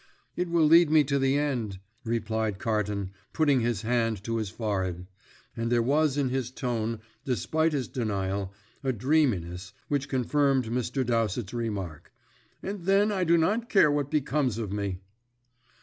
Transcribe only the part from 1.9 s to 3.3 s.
replied Carton,